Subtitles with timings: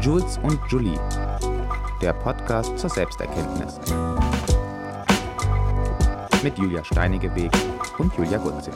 [0.00, 0.98] Jules und Julie,
[2.02, 3.80] der Podcast zur Selbsterkenntnis.
[6.42, 7.50] Mit Julia Steinigeweg
[7.98, 8.70] und Julia Gutze.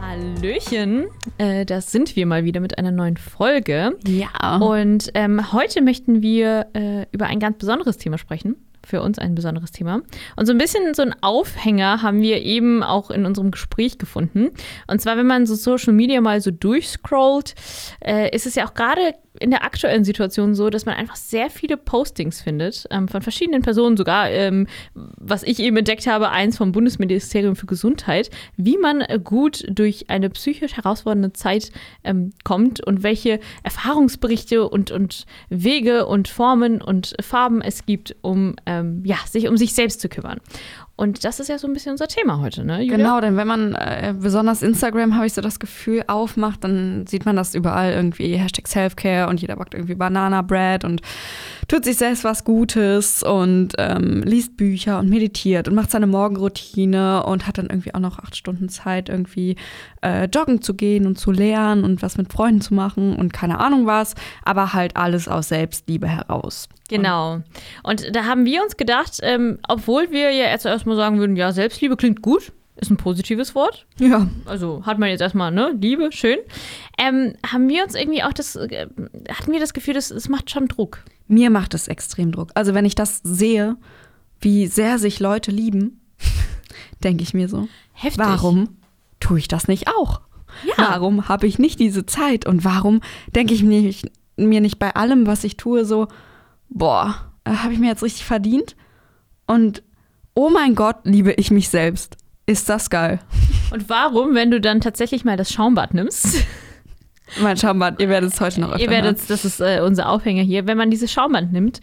[0.00, 3.96] Hallöchen, äh, das sind wir mal wieder mit einer neuen Folge.
[4.06, 4.58] Ja.
[4.58, 8.56] Und ähm, heute möchten wir äh, über ein ganz besonderes Thema sprechen.
[8.86, 10.02] Für uns ein besonderes Thema.
[10.36, 14.50] Und so ein bisschen so ein Aufhänger haben wir eben auch in unserem Gespräch gefunden.
[14.86, 17.54] Und zwar, wenn man so Social Media mal so durchscrollt,
[18.04, 21.50] äh, ist es ja auch gerade in der aktuellen Situation so, dass man einfach sehr
[21.50, 26.56] viele Postings findet ähm, von verschiedenen Personen, sogar, ähm, was ich eben entdeckt habe, eins
[26.56, 31.70] vom Bundesministerium für Gesundheit, wie man gut durch eine psychisch herausfordernde Zeit
[32.02, 38.56] ähm, kommt und welche Erfahrungsberichte und, und Wege und Formen und Farben es gibt, um
[38.70, 40.38] ähm, ja, sich um sich selbst zu kümmern.
[41.00, 42.82] Und das ist ja so ein bisschen unser Thema heute, ne?
[42.82, 42.98] Julia?
[42.98, 47.24] Genau, denn wenn man äh, besonders Instagram, habe ich so das Gefühl, aufmacht, dann sieht
[47.24, 51.00] man das überall irgendwie, Hashtag Selfcare und jeder backt irgendwie Banana Bread und
[51.68, 57.24] tut sich selbst was Gutes und ähm, liest Bücher und meditiert und macht seine Morgenroutine
[57.24, 59.56] und hat dann irgendwie auch noch acht Stunden Zeit, irgendwie
[60.02, 63.58] äh, joggen zu gehen und zu lernen und was mit Freunden zu machen und keine
[63.58, 66.68] Ahnung was, aber halt alles aus Selbstliebe heraus.
[66.90, 67.40] Genau.
[67.84, 71.52] Und da haben wir uns gedacht, ähm, obwohl wir ja jetzt erstmal sagen würden, ja,
[71.52, 73.86] Selbstliebe klingt gut, ist ein positives Wort.
[73.98, 74.28] Ja.
[74.46, 76.38] Also hat man jetzt erstmal, ne, Liebe, schön.
[76.98, 78.86] Ähm, haben wir uns irgendwie auch das, äh,
[79.28, 81.04] hatten wir das Gefühl, das, das macht schon Druck.
[81.28, 82.50] Mir macht es extrem Druck.
[82.54, 83.76] Also wenn ich das sehe,
[84.40, 86.00] wie sehr sich Leute lieben,
[87.04, 88.18] denke ich mir so, Heftig.
[88.18, 88.76] warum
[89.20, 90.22] tue ich das nicht auch?
[90.66, 90.74] Ja.
[90.90, 92.46] Warum habe ich nicht diese Zeit?
[92.46, 93.00] Und warum
[93.36, 96.08] denke ich mir nicht, mir nicht bei allem, was ich tue, so,
[96.68, 98.74] boah, habe ich mir jetzt richtig verdient?
[99.46, 99.82] Und
[100.34, 102.16] oh mein Gott, liebe ich mich selbst.
[102.46, 103.20] Ist das geil.
[103.70, 106.44] Und warum, wenn du dann tatsächlich mal das Schaumbad nimmst?
[107.40, 110.42] Mein Schaumbad, ihr werdet es heute noch öfter Ihr werdet, das ist äh, unser Aufhänger
[110.42, 110.66] hier.
[110.66, 111.80] Wenn man dieses Schaumbad nimmt,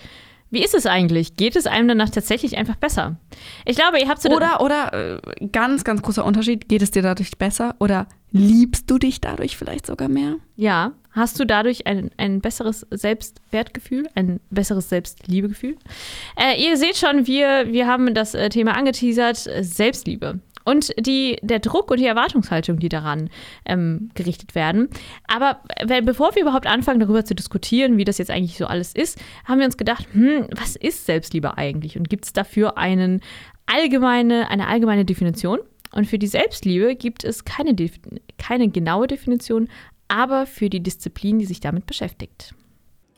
[0.49, 1.35] wie ist es eigentlich?
[1.35, 3.17] Geht es einem danach tatsächlich einfach besser?
[3.65, 4.29] Ich glaube, ihr habt so.
[4.29, 7.75] Oder, oder äh, ganz, ganz großer Unterschied, geht es dir dadurch besser?
[7.79, 10.35] Oder liebst du dich dadurch vielleicht sogar mehr?
[10.55, 10.93] Ja.
[11.17, 15.75] Hast du dadurch ein, ein besseres Selbstwertgefühl, ein besseres Selbstliebegefühl?
[16.39, 21.57] Äh, ihr seht schon, wir, wir haben das äh, Thema angeteasert, Selbstliebe und die, der
[21.57, 23.31] Druck und die Erwartungshaltung, die daran
[23.65, 24.89] ähm, gerichtet werden.
[25.27, 28.93] Aber äh, bevor wir überhaupt anfangen, darüber zu diskutieren, wie das jetzt eigentlich so alles
[28.93, 31.97] ist, haben wir uns gedacht, hm, was ist Selbstliebe eigentlich?
[31.97, 33.21] Und gibt es dafür einen
[33.65, 35.59] allgemeine, eine allgemeine Definition?
[35.93, 37.73] Und für die Selbstliebe gibt es keine,
[38.37, 39.67] keine genaue Definition,
[40.07, 42.53] aber für die Disziplin, die sich damit beschäftigt.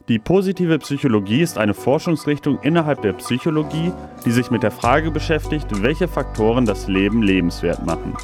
[0.08, 3.92] Die positive Psychologie ist eine Forschungsrichtung innerhalb der Psychologie,
[4.26, 8.16] die sich mit der Frage beschäftigt, welche Faktoren das Leben lebenswert machen.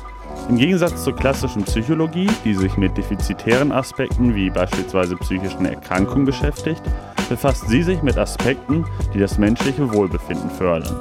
[0.49, 6.81] Im Gegensatz zur klassischen Psychologie, die sich mit defizitären Aspekten wie beispielsweise psychischen Erkrankungen beschäftigt,
[7.29, 10.95] befasst sie sich mit Aspekten, die das menschliche Wohlbefinden fördern.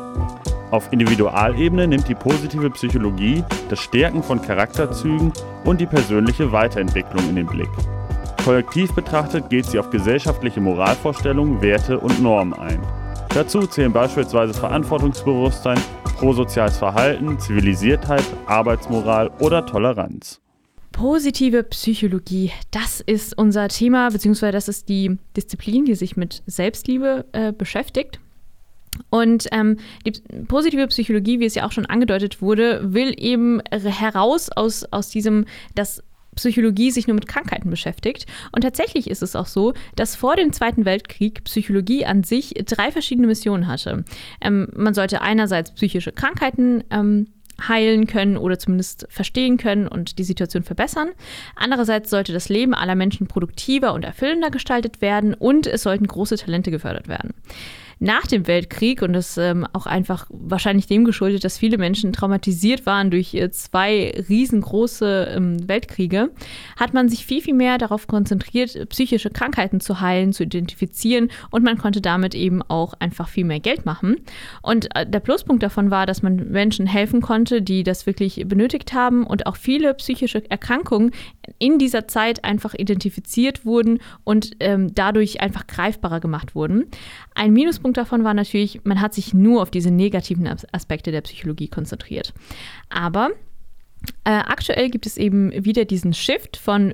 [0.75, 5.33] Auf Individualebene nimmt die positive Psychologie das Stärken von Charakterzügen
[5.65, 7.69] und die persönliche Weiterentwicklung in den Blick.
[8.45, 12.83] Kollektiv betrachtet geht sie auf gesellschaftliche Moralvorstellungen, Werte und Normen ein.
[13.29, 15.79] Dazu zählen beispielsweise Verantwortungsbewusstsein,
[16.17, 20.41] prosoziales Verhalten, Zivilisiertheit, Arbeitsmoral oder Toleranz.
[20.91, 27.27] Positive Psychologie, das ist unser Thema, beziehungsweise das ist die Disziplin, die sich mit Selbstliebe
[27.31, 28.19] äh, beschäftigt.
[29.11, 30.13] Und ähm, die
[30.47, 35.47] positive Psychologie, wie es ja auch schon angedeutet wurde, will eben heraus aus, aus diesem,
[35.75, 36.03] dass
[36.35, 38.27] Psychologie sich nur mit Krankheiten beschäftigt.
[38.53, 42.91] Und tatsächlich ist es auch so, dass vor dem Zweiten Weltkrieg Psychologie an sich drei
[42.91, 44.05] verschiedene Missionen hatte.
[44.41, 47.29] Ähm, man sollte einerseits psychische Krankheiten ähm,
[47.69, 51.11] heilen können oder zumindest verstehen können und die Situation verbessern.
[51.55, 56.37] Andererseits sollte das Leben aller Menschen produktiver und erfüllender gestaltet werden und es sollten große
[56.37, 57.33] Talente gefördert werden
[58.05, 62.85] nach dem Weltkrieg und das ähm, auch einfach wahrscheinlich dem geschuldet, dass viele Menschen traumatisiert
[62.85, 66.31] waren durch äh, zwei riesengroße ähm, Weltkriege,
[66.79, 71.65] hat man sich viel, viel mehr darauf konzentriert, psychische Krankheiten zu heilen, zu identifizieren und
[71.65, 74.17] man konnte damit eben auch einfach viel mehr Geld machen.
[74.61, 78.93] Und äh, der Pluspunkt davon war, dass man Menschen helfen konnte, die das wirklich benötigt
[78.93, 81.13] haben und auch viele psychische Erkrankungen
[81.59, 86.85] in dieser Zeit einfach identifiziert wurden und ähm, dadurch einfach greifbarer gemacht wurden.
[87.35, 91.69] Ein Minuspunkt davon war natürlich, man hat sich nur auf diese negativen Aspekte der Psychologie
[91.69, 92.33] konzentriert.
[92.89, 93.31] Aber
[94.25, 96.93] äh, aktuell gibt es eben wieder diesen Shift von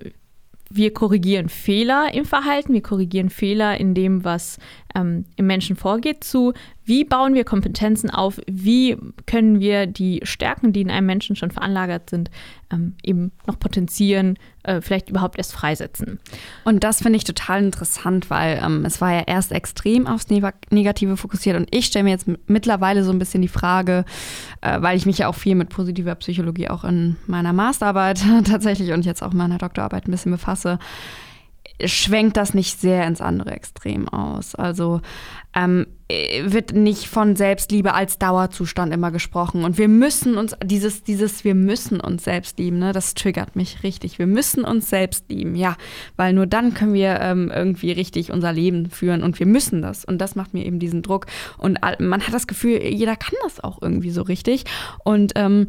[0.73, 4.59] wir korrigieren Fehler im Verhalten, wir korrigieren Fehler in dem, was
[4.95, 6.53] ähm, im Menschen vorgeht, zu
[6.85, 8.97] wie bauen wir Kompetenzen auf, wie
[9.27, 12.31] können wir die Stärken, die in einem Menschen schon veranlagert sind,
[12.73, 16.19] ähm, eben noch potenzieren, äh, vielleicht überhaupt erst freisetzen.
[16.65, 21.17] Und das finde ich total interessant, weil ähm, es war ja erst extrem aufs Negative
[21.17, 24.05] fokussiert und ich stelle mir jetzt mittlerweile so ein bisschen die Frage,
[24.61, 28.93] äh, weil ich mich ja auch viel mit positiver Psychologie auch in meiner Masterarbeit tatsächlich
[28.93, 30.79] und jetzt auch in meiner Doktorarbeit ein bisschen befasse,
[31.87, 34.55] schwenkt das nicht sehr ins andere Extrem aus.
[34.55, 35.01] Also
[35.55, 35.87] ähm,
[36.45, 39.65] wird nicht von Selbstliebe als Dauerzustand immer gesprochen.
[39.65, 43.83] Und wir müssen uns, dieses, dieses, wir müssen uns selbst lieben, ne, das triggert mich
[43.83, 44.19] richtig.
[44.19, 45.77] Wir müssen uns selbst lieben, ja.
[46.17, 50.05] Weil nur dann können wir ähm, irgendwie richtig unser Leben führen und wir müssen das.
[50.05, 51.27] Und das macht mir eben diesen Druck.
[51.59, 54.65] Und man hat das Gefühl, jeder kann das auch irgendwie so richtig.
[55.05, 55.69] Und ähm,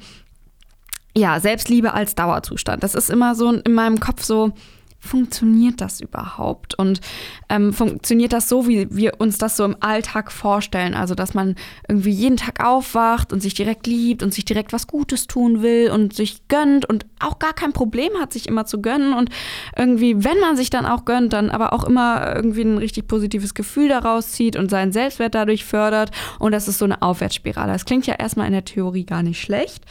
[1.16, 2.84] ja, Selbstliebe als Dauerzustand.
[2.84, 4.54] Das ist immer so in meinem Kopf so,
[5.02, 6.76] funktioniert das überhaupt?
[6.76, 7.02] Und
[7.50, 10.94] ähm, funktioniert das so, wie wir uns das so im Alltag vorstellen?
[10.94, 11.56] Also, dass man
[11.88, 15.90] irgendwie jeden Tag aufwacht und sich direkt liebt und sich direkt was Gutes tun will
[15.92, 19.14] und sich gönnt und auch gar kein Problem hat, sich immer zu gönnen.
[19.14, 19.30] Und
[19.76, 23.56] irgendwie, wenn man sich dann auch gönnt, dann aber auch immer irgendwie ein richtig positives
[23.56, 26.12] Gefühl daraus zieht und seinen Selbstwert dadurch fördert.
[26.38, 27.74] Und das ist so eine Aufwärtsspirale.
[27.74, 29.84] Das klingt ja erstmal in der Theorie gar nicht schlecht.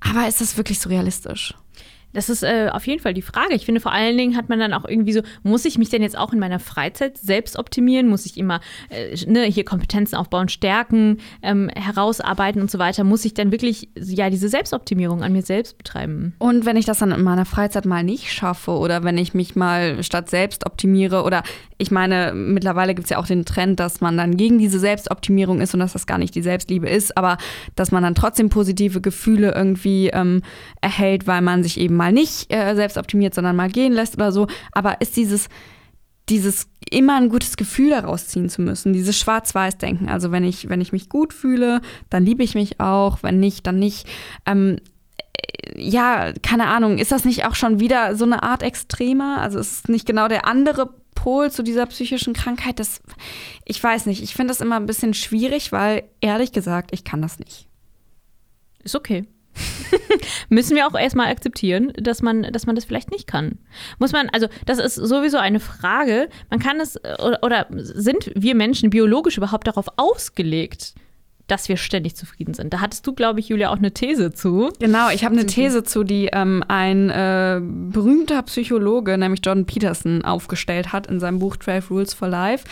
[0.00, 1.54] Aber ist das wirklich so realistisch?
[2.12, 3.54] Das ist äh, auf jeden Fall die Frage.
[3.54, 6.02] Ich finde, vor allen Dingen hat man dann auch irgendwie so, muss ich mich denn
[6.02, 8.08] jetzt auch in meiner Freizeit selbst optimieren?
[8.08, 8.60] Muss ich immer
[8.90, 13.04] äh, ne, hier Kompetenzen aufbauen, Stärken ähm, herausarbeiten und so weiter?
[13.04, 16.34] Muss ich dann wirklich ja diese Selbstoptimierung an mir selbst betreiben?
[16.38, 19.56] Und wenn ich das dann in meiner Freizeit mal nicht schaffe oder wenn ich mich
[19.56, 21.42] mal statt selbst optimiere oder
[21.78, 25.60] ich meine, mittlerweile gibt es ja auch den Trend, dass man dann gegen diese Selbstoptimierung
[25.60, 27.38] ist und dass das gar nicht die Selbstliebe ist, aber
[27.74, 30.42] dass man dann trotzdem positive Gefühle irgendwie ähm,
[30.80, 34.32] erhält, weil man sich eben mal nicht äh, selbst optimiert, sondern mal gehen lässt oder
[34.32, 34.48] so.
[34.72, 35.48] Aber ist dieses,
[36.28, 40.08] dieses immer ein gutes Gefühl daraus ziehen zu müssen, dieses Schwarz-Weiß-Denken.
[40.08, 43.66] Also wenn ich, wenn ich mich gut fühle, dann liebe ich mich auch, wenn nicht,
[43.68, 44.08] dann nicht.
[44.46, 44.78] Ähm,
[45.34, 49.38] äh, ja, keine Ahnung, ist das nicht auch schon wieder so eine Art Extremer?
[49.40, 52.80] Also ist es nicht genau der andere Pol zu dieser psychischen Krankheit?
[52.80, 53.00] Das,
[53.64, 57.22] ich weiß nicht, ich finde das immer ein bisschen schwierig, weil ehrlich gesagt, ich kann
[57.22, 57.68] das nicht.
[58.82, 59.24] Ist okay.
[60.48, 63.58] Müssen wir auch erstmal akzeptieren, dass man, dass man das vielleicht nicht kann.
[63.98, 66.28] Muss man, also das ist sowieso eine Frage.
[66.50, 70.94] Man kann es, oder, oder sind wir Menschen biologisch überhaupt darauf ausgelegt,
[71.46, 72.72] dass wir ständig zufrieden sind.
[72.72, 74.70] Da hattest du, glaube ich, Julia, auch eine These zu.
[74.78, 80.24] Genau, ich habe eine These zu, die ähm, ein äh, berühmter Psychologe, nämlich Jordan Peterson,
[80.24, 82.64] aufgestellt hat in seinem Buch 12 Rules for Life.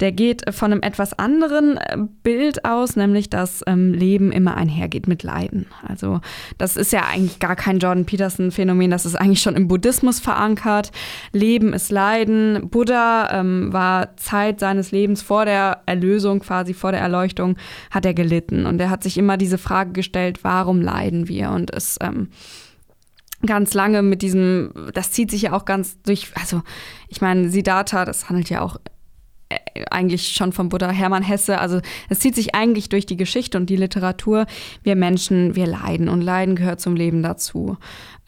[0.00, 5.08] Der geht von einem etwas anderen äh, Bild aus, nämlich dass ähm, Leben immer einhergeht
[5.08, 5.66] mit Leiden.
[5.86, 6.20] Also
[6.58, 10.92] das ist ja eigentlich gar kein Jordan Peterson-Phänomen, das ist eigentlich schon im Buddhismus verankert.
[11.32, 12.68] Leben ist Leiden.
[12.70, 17.56] Buddha ähm, war Zeit seines Lebens vor der Erlösung, quasi vor der Erleuchtung,
[17.90, 18.66] hat er gelitten.
[18.66, 21.50] Und er hat sich immer diese Frage gestellt, warum leiden wir?
[21.50, 22.28] Und es ähm,
[23.46, 26.62] ganz lange mit diesem, das zieht sich ja auch ganz durch, also
[27.08, 28.76] ich meine, Siddhartha, das handelt ja auch
[29.90, 31.58] eigentlich schon vom Buddha Hermann Hesse.
[31.58, 34.46] Also es zieht sich eigentlich durch die Geschichte und die Literatur.
[34.82, 37.76] Wir Menschen, wir leiden und Leiden gehört zum Leben dazu.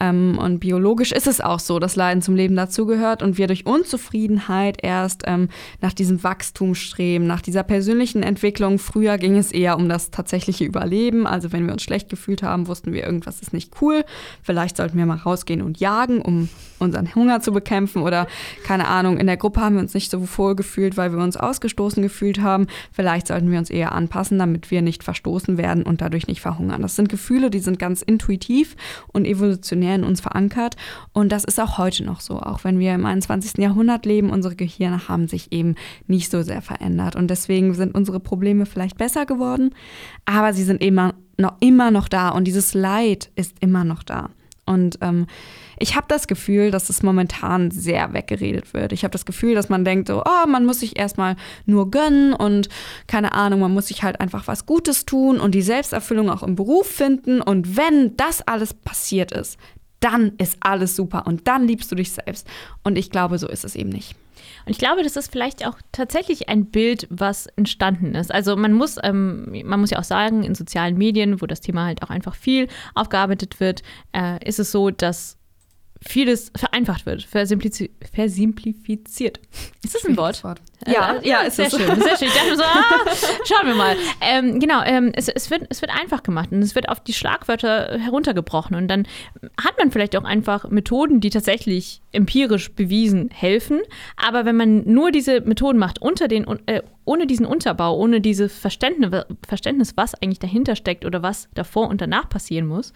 [0.01, 3.67] Ähm, und biologisch ist es auch so, dass Leiden zum Leben dazugehört und wir durch
[3.67, 5.49] Unzufriedenheit erst ähm,
[5.79, 8.79] nach diesem Wachstum streben, nach dieser persönlichen Entwicklung.
[8.79, 11.27] Früher ging es eher um das tatsächliche Überleben.
[11.27, 14.03] Also wenn wir uns schlecht gefühlt haben, wussten wir, irgendwas ist nicht cool.
[14.41, 16.49] Vielleicht sollten wir mal rausgehen und jagen, um
[16.79, 18.25] unseren Hunger zu bekämpfen oder
[18.63, 21.37] keine Ahnung, in der Gruppe haben wir uns nicht so wohl gefühlt, weil wir uns
[21.41, 22.67] ausgestoßen gefühlt haben.
[22.91, 26.81] Vielleicht sollten wir uns eher anpassen, damit wir nicht verstoßen werden und dadurch nicht verhungern.
[26.81, 28.75] Das sind Gefühle, die sind ganz intuitiv
[29.11, 30.75] und evolutionär in uns verankert.
[31.13, 32.39] Und das ist auch heute noch so.
[32.39, 33.57] Auch wenn wir im 21.
[33.57, 35.75] Jahrhundert leben, unsere Gehirne haben sich eben
[36.07, 37.15] nicht so sehr verändert.
[37.15, 39.71] Und deswegen sind unsere Probleme vielleicht besser geworden,
[40.25, 42.29] aber sie sind immer noch, immer noch da.
[42.29, 44.29] Und dieses Leid ist immer noch da.
[44.65, 45.27] Und ähm,
[45.81, 48.93] ich habe das Gefühl, dass es momentan sehr weggeredet wird.
[48.93, 51.35] Ich habe das Gefühl, dass man denkt, so, oh, man muss sich erstmal
[51.65, 52.69] nur gönnen und
[53.07, 56.55] keine Ahnung, man muss sich halt einfach was Gutes tun und die Selbsterfüllung auch im
[56.55, 57.41] Beruf finden.
[57.41, 59.57] Und wenn das alles passiert ist,
[59.99, 62.47] dann ist alles super und dann liebst du dich selbst.
[62.83, 64.15] Und ich glaube, so ist es eben nicht.
[64.65, 68.31] Und ich glaube, das ist vielleicht auch tatsächlich ein Bild, was entstanden ist.
[68.31, 71.85] Also man muss, ähm, man muss ja auch sagen, in sozialen Medien, wo das Thema
[71.85, 75.37] halt auch einfach viel aufgearbeitet wird, äh, ist es so, dass
[76.01, 79.39] vieles vereinfacht wird, versimpliziert.
[79.83, 80.43] Ist das ein Wort?
[80.43, 80.61] Wort?
[80.87, 81.79] Ja, äh, ja, ist sehr schön.
[82.01, 82.27] Sehr schön.
[82.27, 83.11] Ich dachte mir so, ah,
[83.45, 83.95] schauen wir mal.
[84.21, 87.13] Ähm, genau, ähm, es, es, wird, es wird einfach gemacht und es wird auf die
[87.13, 88.75] Schlagwörter heruntergebrochen.
[88.75, 89.07] Und dann
[89.63, 93.81] hat man vielleicht auch einfach Methoden, die tatsächlich empirisch bewiesen helfen.
[94.17, 98.57] Aber wenn man nur diese Methoden macht, unter den, äh, ohne diesen Unterbau, ohne dieses
[98.57, 102.93] Verständnis, Verständnis, was eigentlich dahinter steckt oder was davor und danach passieren muss,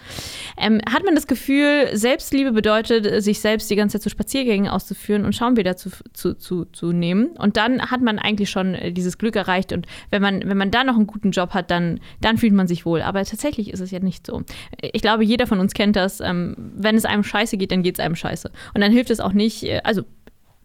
[0.57, 5.25] ähm, hat man das Gefühl, Selbstliebe bedeutet, sich selbst die ganze Zeit zu Spaziergängen auszuführen
[5.25, 7.27] und Schaum wieder zu, zu, zu, zu nehmen.
[7.37, 9.71] Und dann hat man eigentlich schon äh, dieses Glück erreicht.
[9.73, 12.67] Und wenn man, wenn man da noch einen guten Job hat, dann, dann fühlt man
[12.67, 13.01] sich wohl.
[13.01, 14.43] Aber tatsächlich ist es ja nicht so.
[14.81, 16.19] Ich glaube, jeder von uns kennt das.
[16.19, 18.51] Ähm, wenn es einem scheiße geht, dann geht es einem scheiße.
[18.73, 20.03] Und dann hilft es auch nicht, äh, also,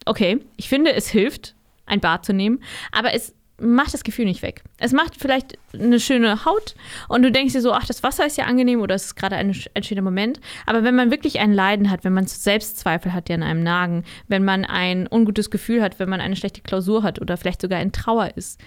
[0.06, 1.54] okay, ich finde, es hilft,
[1.86, 2.62] ein Bad zu nehmen,
[2.92, 4.62] aber es macht das Gefühl nicht weg.
[4.78, 6.74] Es macht vielleicht eine schöne Haut
[7.08, 9.36] und du denkst dir so, ach, das Wasser ist ja angenehm oder es ist gerade
[9.36, 10.40] ein, ein schöner Moment.
[10.66, 14.04] Aber wenn man wirklich ein Leiden hat, wenn man Selbstzweifel hat, die an einem nagen,
[14.28, 17.80] wenn man ein ungutes Gefühl hat, wenn man eine schlechte Klausur hat oder vielleicht sogar
[17.80, 18.60] in Trauer ist,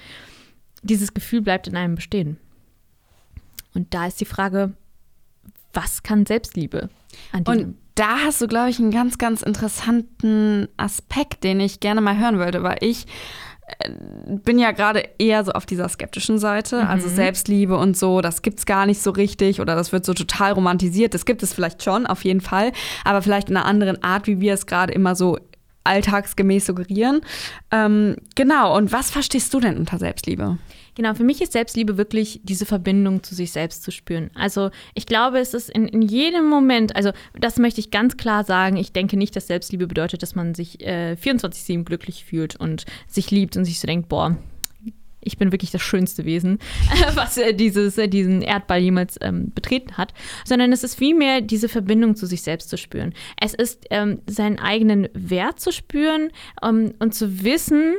[0.81, 2.37] dieses Gefühl bleibt in einem bestehen.
[3.73, 4.73] Und da ist die Frage,
[5.73, 6.89] was kann Selbstliebe
[7.31, 11.79] an diesem Und da hast du, glaube ich, einen ganz, ganz interessanten Aspekt, den ich
[11.79, 13.05] gerne mal hören würde, weil ich
[14.43, 18.65] bin ja gerade eher so auf dieser skeptischen Seite, also Selbstliebe und so, das gibt's
[18.65, 21.13] gar nicht so richtig oder das wird so total romantisiert.
[21.13, 22.71] Das gibt es vielleicht schon, auf jeden Fall,
[23.05, 25.37] aber vielleicht in einer anderen Art, wie wir es gerade immer so
[25.83, 27.21] alltagsgemäß suggerieren.
[27.71, 30.57] Ähm, genau, und was verstehst du denn unter Selbstliebe?
[30.95, 34.29] Genau, für mich ist Selbstliebe wirklich diese Verbindung zu sich selbst zu spüren.
[34.35, 38.43] Also ich glaube, es ist in, in jedem Moment, also das möchte ich ganz klar
[38.43, 42.85] sagen, ich denke nicht, dass Selbstliebe bedeutet, dass man sich äh, 24-7 glücklich fühlt und
[43.07, 44.37] sich liebt und sich so denkt, boah,
[45.25, 46.59] ich bin wirklich das schönste Wesen,
[47.15, 50.13] was äh, dieses, äh, diesen Erdball jemals ähm, betreten hat,
[50.45, 53.13] sondern es ist vielmehr diese Verbindung zu sich selbst zu spüren.
[53.39, 56.29] Es ist ähm, seinen eigenen Wert zu spüren
[56.61, 57.95] ähm, und zu wissen,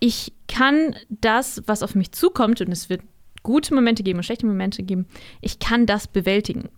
[0.00, 3.02] ich kann das, was auf mich zukommt, und es wird
[3.42, 5.06] gute Momente geben und schlechte Momente geben,
[5.40, 6.68] ich kann das bewältigen.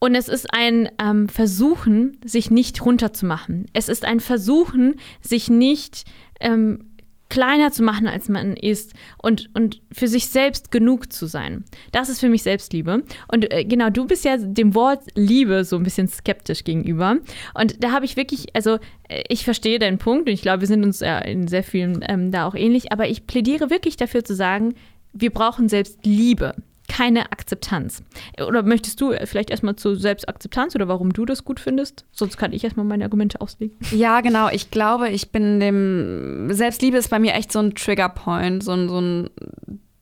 [0.00, 3.66] Und es ist ein ähm, Versuchen, sich nicht runterzumachen.
[3.72, 6.04] Es ist ein Versuchen, sich nicht
[6.40, 6.87] ähm,
[7.28, 11.64] kleiner zu machen, als man ist und, und für sich selbst genug zu sein.
[11.92, 13.02] Das ist für mich Selbstliebe.
[13.30, 17.16] Und äh, genau, du bist ja dem Wort Liebe so ein bisschen skeptisch gegenüber.
[17.54, 20.68] Und da habe ich wirklich, also äh, ich verstehe deinen Punkt und ich glaube, wir
[20.68, 24.24] sind uns ja in sehr vielen ähm, da auch ähnlich, aber ich plädiere wirklich dafür
[24.24, 24.74] zu sagen,
[25.12, 26.54] wir brauchen selbst Liebe
[26.88, 28.02] keine Akzeptanz.
[28.44, 32.04] Oder möchtest du vielleicht erstmal zu Selbstakzeptanz oder warum du das gut findest?
[32.12, 33.76] Sonst kann ich erstmal meine Argumente auslegen.
[33.92, 34.48] Ja, genau.
[34.50, 36.48] Ich glaube, ich bin dem.
[36.50, 38.88] Selbstliebe ist bei mir echt so ein Triggerpoint, so ein.
[38.88, 39.30] So ein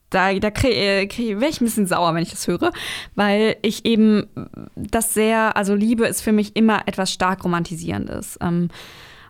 [0.09, 2.71] da, da kriege krieg, wäre ich ein bisschen sauer, wenn ich das höre,
[3.15, 4.27] weil ich eben
[4.75, 8.39] das sehr, also Liebe ist für mich immer etwas stark romantisierendes.
[8.41, 8.69] Ähm,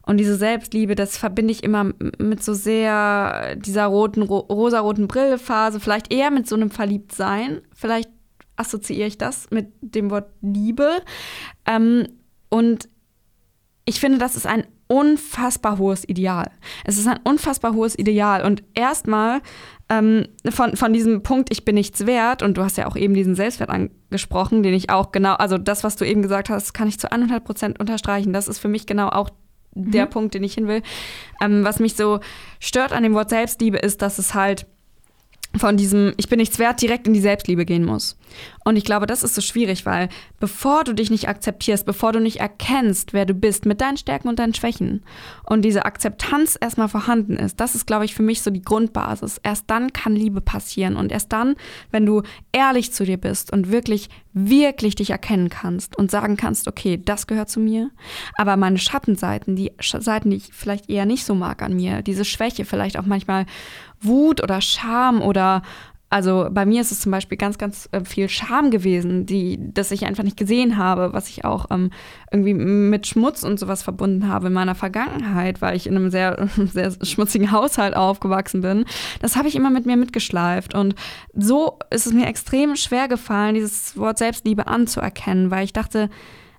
[0.08, 5.82] und diese Selbstliebe, das verbinde ich immer mit so sehr dieser roten, ro rosaroten Brillephase,
[5.82, 7.62] vielleicht eher mit so einem Verliebtsein.
[7.76, 8.10] Vielleicht
[8.56, 11.02] assoziiere ich das mit dem Wort Liebe.
[11.66, 12.08] Ähm,
[12.50, 12.88] und
[13.84, 16.52] ich finde, das ist ein unfassbar hohes Ideal.
[16.86, 18.46] Es ist ein unfassbar hohes Ideal.
[18.46, 19.42] Und erstmal
[19.90, 23.14] ähm, von, von diesem Punkt, ich bin nichts wert, und du hast ja auch eben
[23.14, 26.88] diesen Selbstwert angesprochen, den ich auch genau, also das, was du eben gesagt hast, kann
[26.88, 28.32] ich zu 100 Prozent unterstreichen.
[28.32, 29.30] Das ist für mich genau auch
[29.86, 30.10] der mhm.
[30.10, 30.82] Punkt, den ich hin will.
[31.42, 32.20] Ähm, was mich so
[32.60, 34.66] stört an dem Wort Selbstliebe ist, dass es halt
[35.56, 38.18] von diesem Ich bin nichts wert direkt in die Selbstliebe gehen muss.
[38.64, 42.20] Und ich glaube, das ist so schwierig, weil bevor du dich nicht akzeptierst, bevor du
[42.20, 45.04] nicht erkennst, wer du bist, mit deinen Stärken und deinen Schwächen
[45.44, 49.40] und diese Akzeptanz erstmal vorhanden ist, das ist, glaube ich, für mich so die Grundbasis.
[49.44, 51.56] Erst dann kann Liebe passieren und erst dann,
[51.92, 56.68] wenn du ehrlich zu dir bist und wirklich, wirklich dich erkennen kannst und sagen kannst,
[56.68, 57.90] okay, das gehört zu mir,
[58.36, 62.26] aber meine Schattenseiten, die Seiten, die ich vielleicht eher nicht so mag an mir, diese
[62.26, 63.46] Schwäche, vielleicht auch manchmal
[64.02, 65.64] Wut oder Scham oder
[66.10, 69.92] also bei mir ist es zum Beispiel ganz, ganz äh, viel Scham gewesen, die, dass
[69.92, 71.92] ich einfach nicht gesehen habe, was ich auch ähm,
[72.32, 76.48] irgendwie mit Schmutz und sowas verbunden habe in meiner Vergangenheit, weil ich in einem sehr,
[76.58, 78.86] sehr schmutzigen Haushalt aufgewachsen bin.
[79.22, 80.74] Das habe ich immer mit mir mitgeschleift.
[80.74, 80.96] Und
[81.34, 86.10] so ist es mir extrem schwer gefallen, dieses Wort Selbstliebe anzuerkennen, weil ich dachte,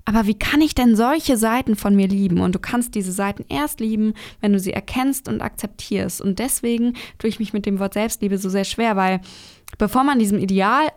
[0.09, 2.41] aber wie kann ich denn solche Seiten von mir lieben?
[2.41, 6.23] Und du kannst diese Seiten erst lieben, wenn du sie erkennst und akzeptierst.
[6.23, 9.21] Und deswegen tue ich mich mit dem Wort Selbstliebe so sehr schwer, weil
[9.77, 10.89] bevor man diesem Ideal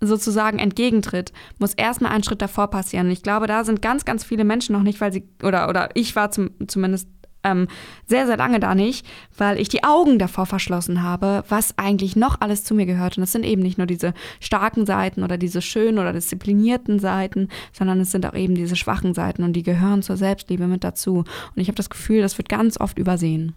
[0.00, 3.08] sozusagen entgegentritt, muss erstmal ein Schritt davor passieren.
[3.08, 5.90] Und ich glaube, da sind ganz, ganz viele Menschen noch nicht, weil sie, oder, oder
[5.92, 7.08] ich war zum, zumindest
[7.44, 7.68] ähm,
[8.06, 9.06] sehr, sehr lange da nicht,
[9.36, 13.16] weil ich die Augen davor verschlossen habe, was eigentlich noch alles zu mir gehört.
[13.16, 17.48] Und es sind eben nicht nur diese starken Seiten oder diese schönen oder disziplinierten Seiten,
[17.72, 21.18] sondern es sind auch eben diese schwachen Seiten und die gehören zur Selbstliebe mit dazu.
[21.18, 23.54] Und ich habe das Gefühl, das wird ganz oft übersehen.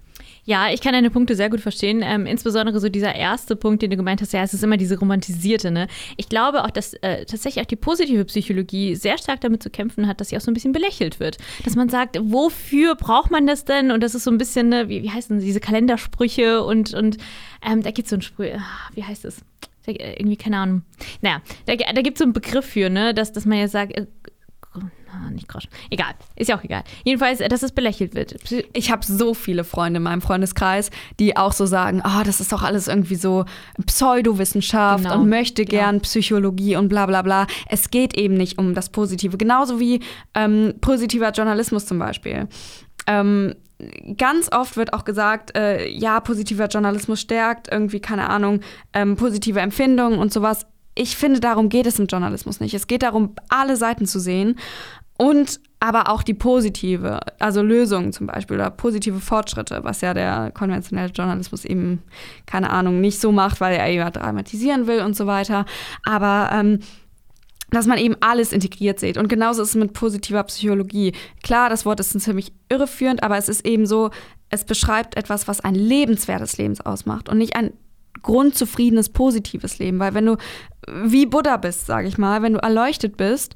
[0.48, 2.02] Ja, ich kann deine Punkte sehr gut verstehen.
[2.04, 5.00] Ähm, insbesondere so dieser erste Punkt, den du gemeint hast, ja, es ist immer diese
[5.00, 5.88] romantisierte, ne?
[6.18, 10.08] Ich glaube auch, dass äh, tatsächlich auch die positive Psychologie sehr stark damit zu kämpfen
[10.08, 11.40] hat, dass sie auch so ein bisschen belächelt wird.
[11.64, 13.90] Dass man sagt, wofür braucht man das denn?
[13.90, 17.18] Und das ist so ein bisschen, ne, wie, wie heißen diese Kalendersprüche und, und
[17.68, 19.42] ähm, da gibt es so ein Sprüch, ah, wie heißt es?
[19.88, 20.82] irgendwie, keine Ahnung.
[21.22, 23.96] Naja, da, da gibt es so einen Begriff für, ne, dass, dass man ja sagt,
[23.96, 24.08] äh,
[25.16, 25.70] Ah, nicht Groschen.
[25.90, 26.84] Egal, ist ja auch egal.
[27.04, 28.36] Jedenfalls, dass es belächelt wird.
[28.74, 32.52] Ich habe so viele Freunde in meinem Freundeskreis, die auch so sagen, oh, das ist
[32.52, 33.46] doch alles irgendwie so
[33.86, 35.20] Pseudowissenschaft genau.
[35.20, 35.82] und möchte genau.
[35.82, 37.48] gern Psychologie und bla bla bla.
[37.70, 39.38] Es geht eben nicht um das Positive.
[39.38, 40.02] Genauso wie
[40.34, 42.48] ähm, positiver Journalismus zum Beispiel.
[43.08, 43.56] Ähm,
[44.18, 48.62] ganz oft wird auch gesagt, äh, ja, positiver Journalismus stärkt irgendwie, keine Ahnung,
[48.94, 50.66] ähm, positive Empfindungen und sowas.
[50.96, 52.74] Ich finde, darum geht es im Journalismus nicht.
[52.74, 54.56] Es geht darum, alle Seiten zu sehen
[55.18, 60.52] und aber auch die positive, also Lösungen zum Beispiel oder positive Fortschritte, was ja der
[60.52, 62.02] konventionelle Journalismus eben,
[62.46, 65.66] keine Ahnung, nicht so macht, weil er ja dramatisieren will und so weiter.
[66.04, 66.80] Aber ähm,
[67.72, 69.18] dass man eben alles integriert sieht.
[69.18, 71.14] Und genauso ist es mit positiver Psychologie.
[71.44, 74.12] Klar, das Wort ist ziemlich irreführend, aber es ist eben so,
[74.50, 77.74] es beschreibt etwas, was ein lebenswertes Leben ausmacht und nicht ein
[78.22, 80.00] grundzufriedenes, positives Leben.
[80.00, 80.38] Weil wenn du
[80.88, 83.56] wie Buddha bist, sage ich mal, wenn du erleuchtet bist,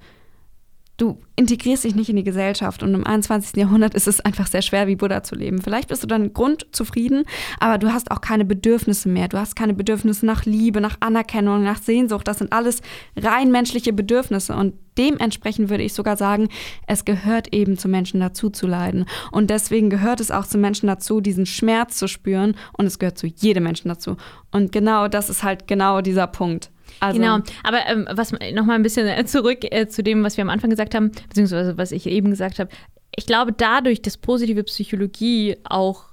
[1.02, 3.56] du integrierst dich nicht in die Gesellschaft und im 21.
[3.56, 5.62] Jahrhundert ist es einfach sehr schwer, wie Buddha zu leben.
[5.62, 7.24] Vielleicht bist du dann grundzufrieden,
[7.60, 9.30] aber du hast auch keine Bedürfnisse mehr.
[9.30, 12.28] Du hast keine Bedürfnisse nach Liebe, nach Anerkennung, nach Sehnsucht.
[12.28, 12.82] Das sind alles
[13.16, 16.50] rein menschliche Bedürfnisse und dementsprechend würde ich sogar sagen,
[16.86, 19.06] es gehört eben zu Menschen dazu zu leiden.
[19.32, 23.18] Und deswegen gehört es auch zu Menschen dazu, diesen Schmerz zu spüren und es gehört
[23.18, 24.18] zu jedem Menschen dazu.
[24.52, 26.70] Und genau das ist halt genau dieser Punkt.
[27.00, 30.44] Also, genau, aber ähm, was nochmal ein bisschen äh, zurück äh, zu dem, was wir
[30.44, 32.70] am Anfang gesagt haben, beziehungsweise was ich eben gesagt habe.
[33.16, 36.09] Ich glaube, dadurch, dass positive Psychologie auch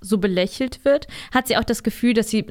[0.00, 2.46] so belächelt wird, hat sie auch das Gefühl, dass sie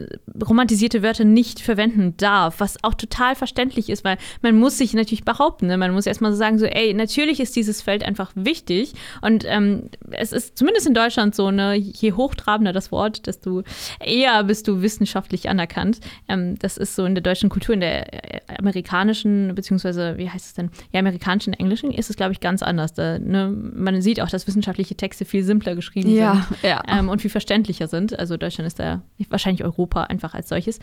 [0.47, 5.25] romantisierte Wörter nicht verwenden darf, was auch total verständlich ist, weil man muss sich natürlich
[5.25, 5.67] behaupten.
[5.67, 5.77] Ne?
[5.77, 9.89] Man muss erstmal so sagen, so, ey, natürlich ist dieses Feld einfach wichtig und ähm,
[10.11, 13.63] es ist zumindest in Deutschland so, ne, je hochtrabender das Wort, desto
[13.99, 15.99] eher bist du wissenschaftlich anerkannt.
[16.27, 20.45] Ähm, das ist so in der deutschen Kultur, in der äh, amerikanischen, beziehungsweise, wie heißt
[20.45, 22.93] es denn, ja, amerikanischen, englischen ist es, glaube ich, ganz anders.
[22.93, 23.49] Da, ne?
[23.49, 26.83] Man sieht auch, dass wissenschaftliche Texte viel simpler geschrieben ja, sind ja.
[26.87, 28.19] Ähm, und viel verständlicher sind.
[28.19, 30.79] Also Deutschland ist da wahrscheinlich Europa einfach als solches.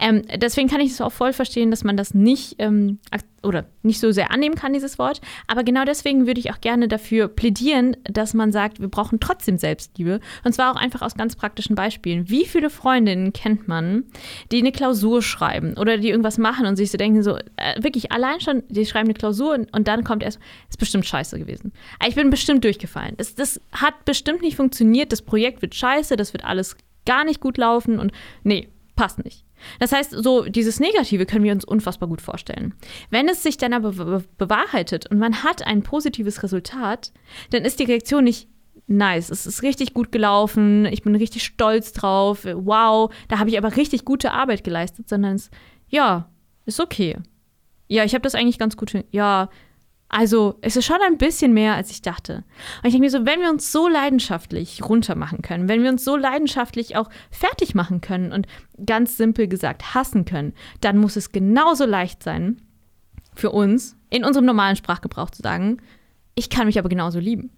[0.00, 2.98] Ähm, deswegen kann ich es auch voll verstehen, dass man das nicht ähm,
[3.42, 5.20] oder nicht so sehr annehmen kann, dieses Wort.
[5.46, 9.58] Aber genau deswegen würde ich auch gerne dafür plädieren, dass man sagt, wir brauchen trotzdem
[9.58, 10.20] Selbstliebe.
[10.44, 12.28] Und zwar auch einfach aus ganz praktischen Beispielen.
[12.28, 14.04] Wie viele Freundinnen kennt man,
[14.52, 18.12] die eine Klausur schreiben oder die irgendwas machen und sich so denken, so äh, wirklich
[18.12, 21.72] allein schon, die schreiben eine Klausur und, und dann kommt erst, ist bestimmt scheiße gewesen.
[22.06, 23.14] Ich bin bestimmt durchgefallen.
[23.16, 25.12] Das, das hat bestimmt nicht funktioniert.
[25.12, 26.76] Das Projekt wird scheiße, das wird alles
[27.06, 28.12] gar nicht gut laufen und
[28.44, 29.44] nee, passt nicht.
[29.78, 32.74] Das heißt, so dieses Negative können wir uns unfassbar gut vorstellen.
[33.10, 37.12] Wenn es sich dann aber bewahrheitet und man hat ein positives Resultat,
[37.50, 38.48] dann ist die Reaktion nicht
[38.86, 43.56] nice, es ist richtig gut gelaufen, ich bin richtig stolz drauf, wow, da habe ich
[43.56, 45.50] aber richtig gute Arbeit geleistet, sondern es,
[45.88, 46.28] ja,
[46.66, 47.16] ist okay.
[47.86, 49.48] Ja, ich habe das eigentlich ganz gut, ja,
[50.12, 52.42] also es ist schon ein bisschen mehr, als ich dachte.
[52.82, 56.04] Und ich denke mir so, wenn wir uns so leidenschaftlich runtermachen können, wenn wir uns
[56.04, 58.48] so leidenschaftlich auch fertig machen können und
[58.84, 62.60] ganz simpel gesagt hassen können, dann muss es genauso leicht sein
[63.36, 65.80] für uns, in unserem normalen Sprachgebrauch zu sagen,
[66.34, 67.50] ich kann mich aber genauso lieben.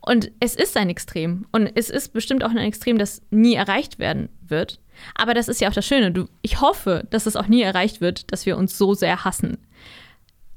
[0.00, 1.46] Und es ist ein Extrem.
[1.52, 4.80] Und es ist bestimmt auch ein Extrem, das nie erreicht werden wird.
[5.14, 6.10] Aber das ist ja auch das Schöne.
[6.10, 9.58] Du, ich hoffe, dass es auch nie erreicht wird, dass wir uns so sehr hassen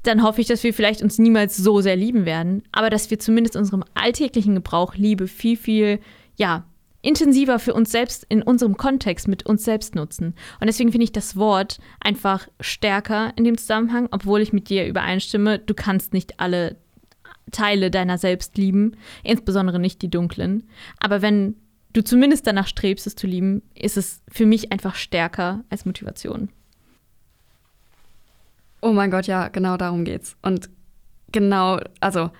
[0.06, 3.18] dann hoffe ich, dass wir vielleicht uns niemals so sehr lieben werden, aber dass wir
[3.18, 6.00] zumindest unserem alltäglichen Gebrauch Liebe viel, viel,
[6.36, 6.64] ja,
[7.02, 10.34] intensiver für uns selbst in unserem Kontext mit uns selbst nutzen.
[10.60, 14.86] Und deswegen finde ich das Wort einfach stärker in dem Zusammenhang, obwohl ich mit dir
[14.86, 16.76] übereinstimme, du kannst nicht alle
[17.52, 20.64] Teile deiner selbst lieben, insbesondere nicht die dunklen.
[20.98, 21.54] Aber wenn
[21.92, 26.48] du zumindest danach strebst, es zu lieben, ist es für mich einfach stärker als Motivation.
[28.80, 30.36] Oh mein Gott, ja, genau darum geht's.
[30.42, 30.70] Und
[31.32, 32.30] genau, also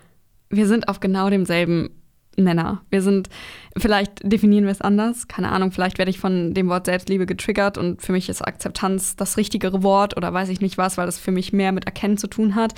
[0.51, 1.90] wir sind auf genau demselben
[2.37, 2.83] Nenner.
[2.90, 3.29] Wir sind,
[3.77, 7.79] vielleicht definieren wir es anders, keine Ahnung, vielleicht werde ich von dem Wort Selbstliebe getriggert
[7.79, 11.18] und für mich ist Akzeptanz das richtigere Wort oder weiß ich nicht was, weil das
[11.18, 12.75] für mich mehr mit Erkennen zu tun hat.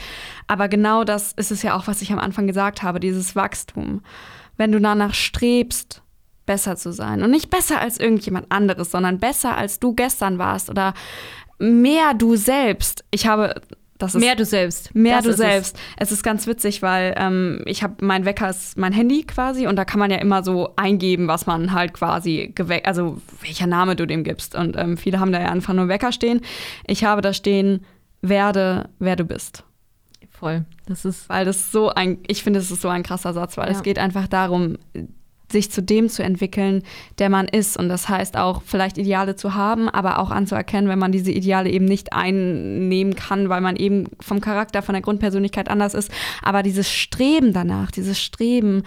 [0.47, 4.03] Aber genau das ist es ja auch, was ich am Anfang gesagt habe, dieses Wachstum.
[4.57, 6.03] Wenn du danach strebst,
[6.47, 10.71] besser zu sein und nicht besser als irgendjemand anderes, sondern besser als du gestern warst
[10.71, 10.95] oder
[11.59, 13.05] mehr du selbst.
[13.11, 13.55] Ich habe
[13.99, 14.95] Das ist Mehr du selbst.
[14.95, 15.47] Mehr Das du ist es.
[15.47, 15.77] selbst.
[15.97, 16.13] Es.
[16.13, 19.85] ist ganz witzig, weil ähm, ich habe mein Wecker ist mein Handy quasi und da
[19.85, 24.07] kann man ja immer so eingeben, was man halt quasi geweckt, also welcher Name du
[24.07, 24.55] dem gibst.
[24.55, 26.43] Und ähm, viele haben da ja einfach nur Wecker stehen.
[26.87, 27.85] Ich habe da stehen,
[28.23, 29.65] werde, wer du bist.
[30.31, 30.65] Voll.
[30.87, 31.29] Das ist.
[31.29, 33.73] Weil das so ein, ich finde, es ist so ein krasser Satz, weil Ja.
[33.77, 34.79] es geht einfach darum,
[35.51, 36.83] sich zu dem zu entwickeln,
[37.19, 37.77] der man ist.
[37.77, 41.71] Und das heißt auch, vielleicht Ideale zu haben, aber auch anzuerkennen, wenn man diese Ideale
[41.71, 46.11] eben nicht einnehmen kann, weil man eben vom Charakter, von der Grundpersönlichkeit anders ist.
[46.43, 48.83] Aber dieses Streben danach, dieses Streben,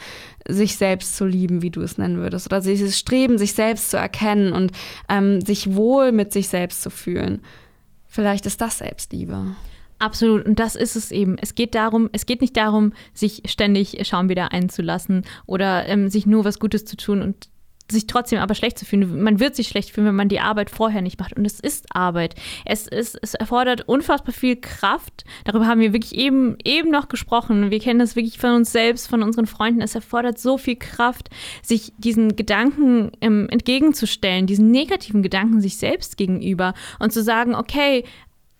[0.48, 3.98] sich selbst zu lieben, wie du es nennen würdest, oder dieses Streben, sich selbst zu
[3.98, 4.72] erkennen und
[5.10, 7.42] ähm, sich wohl mit sich selbst zu fühlen.
[8.08, 9.56] Vielleicht ist das Selbstliebe.
[10.02, 10.48] Absolut.
[10.48, 11.38] Und das ist es eben.
[11.40, 16.26] Es geht darum, es geht nicht darum, sich ständig Schaum wieder einzulassen oder ähm, sich
[16.26, 17.50] nur was Gutes zu tun und
[17.92, 19.22] sich trotzdem aber schlecht zu fühlen.
[19.22, 21.38] Man wird sich schlecht fühlen, wenn man die Arbeit vorher nicht macht.
[21.38, 22.34] Und es ist Arbeit.
[22.66, 25.24] Es, ist, es erfordert unfassbar viel Kraft.
[25.44, 27.70] Darüber haben wir wirklich eben, eben noch gesprochen.
[27.70, 29.82] Wir kennen das wirklich von uns selbst, von unseren Freunden.
[29.82, 31.30] Es erfordert so viel Kraft,
[31.62, 38.04] sich diesen Gedanken ähm, entgegenzustellen, diesen negativen Gedanken sich selbst gegenüber und zu sagen, okay,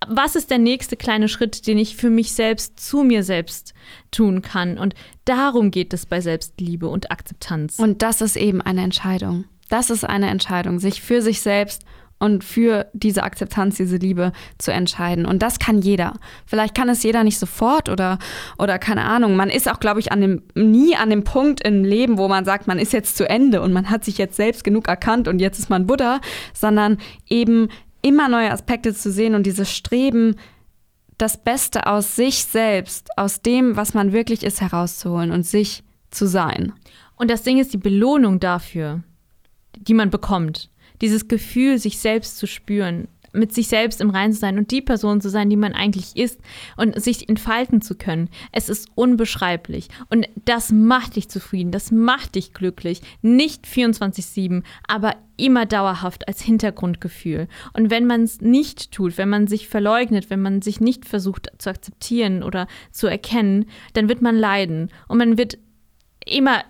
[0.08, 3.74] was ist der nächste kleine Schritt, den ich für mich selbst, zu mir selbst
[4.12, 4.78] tun kann?
[4.78, 7.78] Und darum geht es bei Selbstliebe und Akzeptanz.
[7.80, 9.46] Und das ist eben eine Entscheidung.
[9.70, 11.84] Das ist eine Entscheidung, sich für sich selbst
[12.22, 15.26] und für diese Akzeptanz, diese Liebe zu entscheiden.
[15.26, 16.14] Und das kann jeder.
[16.46, 18.20] Vielleicht kann es jeder nicht sofort oder,
[18.60, 19.36] oder keine Ahnung.
[19.36, 22.46] Man ist auch, glaube ich, an dem, nie an dem Punkt im Leben, wo man
[22.46, 25.40] sagt, man ist jetzt zu Ende und man hat sich jetzt selbst genug erkannt und
[25.40, 26.22] jetzt ist man Buddha,
[26.54, 27.70] sondern eben
[28.02, 30.36] immer neue Aspekte zu sehen und dieses Streben,
[31.18, 36.26] das Beste aus sich selbst, aus dem, was man wirklich ist, herauszuholen und sich zu
[36.26, 36.74] sein.
[37.16, 39.04] Und das Ding ist die Belohnung dafür,
[39.78, 40.70] die man bekommt.
[41.02, 44.82] Dieses Gefühl, sich selbst zu spüren, mit sich selbst im Reinen zu sein und die
[44.82, 46.40] Person zu sein, die man eigentlich ist
[46.78, 48.30] und sich entfalten zu können.
[48.52, 49.88] Es ist unbeschreiblich.
[50.10, 53.02] Und das macht dich zufrieden, das macht dich glücklich.
[53.22, 57.48] Nicht 24-7, aber immer dauerhaft als Hintergrundgefühl.
[57.74, 61.52] Und wenn man es nicht tut, wenn man sich verleugnet, wenn man sich nicht versucht
[61.58, 64.90] zu akzeptieren oder zu erkennen, dann wird man leiden.
[65.08, 65.58] Und man wird
[66.26, 66.64] immer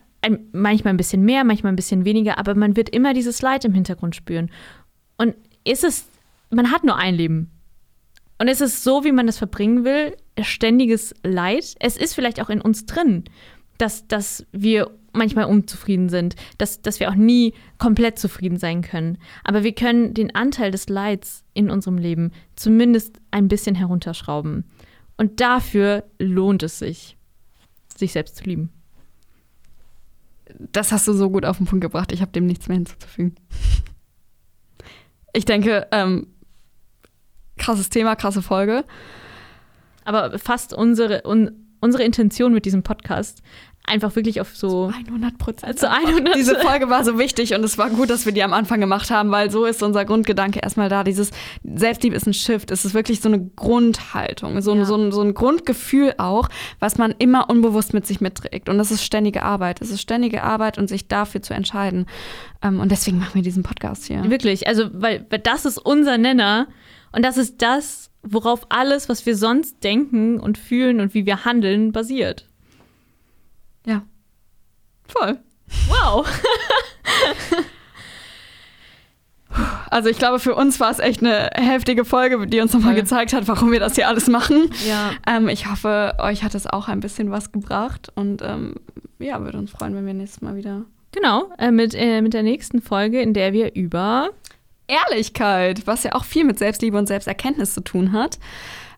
[0.52, 3.74] manchmal ein bisschen mehr, manchmal ein bisschen weniger, aber man wird immer dieses Leid im
[3.74, 4.52] Hintergrund spüren.
[5.17, 6.11] Und ist es,
[6.52, 7.52] man hat nur ein Leben.
[8.40, 11.76] Und es ist so, wie man es verbringen will, ständiges Leid.
[11.80, 13.26] Es ist vielleicht auch in uns drin,
[13.78, 19.18] dass, dass wir manchmal unzufrieden sind, dass, dass wir auch nie komplett zufrieden sein können.
[19.44, 24.66] Aber wir können den Anteil des Leids in unserem Leben zumindest ein bisschen herunterschrauben.
[25.18, 27.18] Und dafür lohnt es sich,
[27.96, 28.72] sich selbst zu lieben.
[30.58, 32.12] Das hast du so gut auf den Punkt gebracht.
[32.12, 33.36] Ich habe dem nichts mehr hinzuzufügen.
[35.34, 36.28] Ich denke, ähm,
[37.58, 38.84] krasses Thema, krasse Folge.
[40.06, 43.42] Aber fast unsere, un, unsere Intention mit diesem Podcast
[43.84, 45.80] einfach wirklich auf so 100 Prozent.
[45.80, 48.54] zu 100 Diese Folge war so wichtig und es war gut, dass wir die am
[48.54, 51.04] Anfang gemacht haben, weil so ist unser Grundgedanke erstmal da.
[51.04, 51.32] Dieses
[51.64, 52.70] Selbstliebe ist ein Shift.
[52.70, 54.86] Es ist wirklich so eine Grundhaltung, so, ein- Ja.
[54.86, 56.48] so, ein, so ein Grundgefühl auch,
[56.80, 58.70] was man immer unbewusst mit sich mitträgt.
[58.70, 59.82] Und das ist ständige Arbeit.
[59.82, 62.06] Es ist ständige Arbeit und sich dafür zu entscheiden.
[62.62, 64.30] Ähm, und deswegen machen wir diesen Podcast hier.
[64.30, 66.68] Wirklich, also weil, weil das ist unser Nenner
[67.12, 71.45] und das ist das, worauf alles, was wir sonst denken und fühlen und wie wir
[71.45, 72.47] handeln, basiert.
[73.86, 74.04] Ja.
[75.08, 75.39] Voll.
[75.88, 76.28] Wow.
[79.89, 83.34] Also ich glaube, für uns war es echt eine heftige Folge, die uns nochmal gezeigt
[83.34, 84.69] hat, warum wir das hier alles machen.
[84.88, 85.12] Ja.
[85.28, 88.76] Ähm, ich hoffe, euch hat es auch ein bisschen was gebracht und ähm,
[89.19, 92.43] ja, würde uns freuen, wenn wir nächstes Mal wieder Genau, äh, mit, äh, mit der
[92.43, 94.30] nächsten Folge, in der wir über
[94.91, 98.39] Ehrlichkeit, was ja auch viel mit Selbstliebe und Selbsterkenntnis zu tun hat.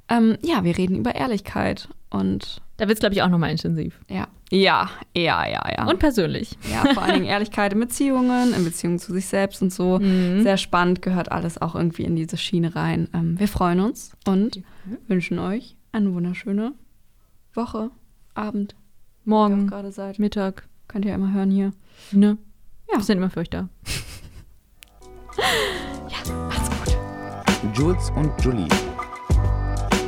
[0.10, 4.00] Ähm, ja, wir reden über Ehrlichkeit und Da wird es, glaube ich, auch nochmal intensiv.
[4.10, 5.88] ja, ja, ja, ja, ja.
[5.88, 6.58] Und persönlich.
[6.72, 9.98] ja, vor allen Dingen Ehrlichkeit in Beziehungen, in Beziehungen zu sich selbst und so.
[10.00, 10.44] Mhm.
[10.44, 13.08] Sehr spannend, gehört alles auch irgendwie in diese Schiene rein.
[13.16, 14.62] Ähm, wir freuen uns und
[15.08, 16.74] wünschen euch eine wunderschöne
[17.56, 17.90] Woche,
[18.36, 18.76] Abend,
[19.26, 20.20] Morgen, gerade seid.
[20.20, 21.72] Mittag, Könnt ihr immer hören hier.
[22.12, 22.38] ne?
[22.92, 22.98] Ja.
[23.00, 23.70] Wir sind immer für euch da.
[25.38, 26.98] Macht's gut.
[27.74, 28.68] Jules und Julie.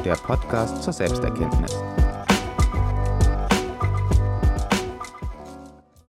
[0.04, 1.76] Der Podcast zur Selbsterkenntnis.